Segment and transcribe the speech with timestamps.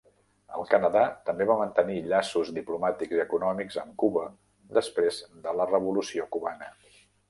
[0.59, 4.27] El Canadà també va mantenir llaços diplomàtics i econòmics amb Cuba
[4.83, 6.77] després de la Revolució Cubana.